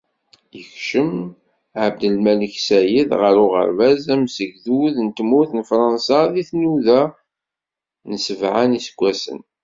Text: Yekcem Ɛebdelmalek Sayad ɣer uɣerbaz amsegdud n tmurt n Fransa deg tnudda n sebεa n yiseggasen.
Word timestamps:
Yekcem 0.57 1.13
Ɛebdelmalek 1.83 2.55
Sayad 2.67 3.09
ɣer 3.21 3.35
uɣerbaz 3.43 4.03
amsegdud 4.13 4.95
n 5.05 5.07
tmurt 5.17 5.51
n 5.53 5.63
Fransa 5.69 6.19
deg 6.33 6.45
tnudda 6.49 7.01
n 8.09 8.11
sebεa 8.25 8.63
n 8.69 8.75
yiseggasen. 8.77 9.39